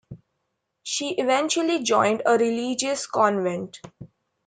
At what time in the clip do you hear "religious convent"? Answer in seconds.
2.35-3.81